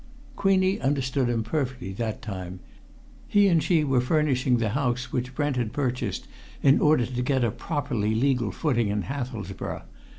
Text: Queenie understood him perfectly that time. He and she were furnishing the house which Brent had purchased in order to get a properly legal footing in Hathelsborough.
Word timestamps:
Queenie 0.35 0.79
understood 0.81 1.29
him 1.29 1.43
perfectly 1.43 1.93
that 1.93 2.23
time. 2.23 2.59
He 3.27 3.47
and 3.47 3.61
she 3.61 3.83
were 3.83 4.01
furnishing 4.01 4.57
the 4.57 4.69
house 4.69 5.11
which 5.11 5.35
Brent 5.35 5.57
had 5.57 5.73
purchased 5.73 6.27
in 6.63 6.79
order 6.81 7.05
to 7.05 7.21
get 7.21 7.43
a 7.43 7.51
properly 7.51 8.15
legal 8.15 8.49
footing 8.49 8.87
in 8.87 9.03
Hathelsborough. 9.03 9.83